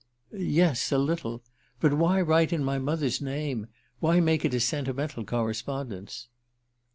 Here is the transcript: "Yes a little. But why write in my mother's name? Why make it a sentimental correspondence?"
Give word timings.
"Yes 0.35 0.91
a 0.91 0.97
little. 0.97 1.43
But 1.79 1.93
why 1.93 2.21
write 2.21 2.51
in 2.51 2.63
my 2.63 2.79
mother's 2.79 3.21
name? 3.21 3.67
Why 3.99 4.19
make 4.19 4.43
it 4.43 4.53
a 4.55 4.59
sentimental 4.59 5.23
correspondence?" 5.23 6.27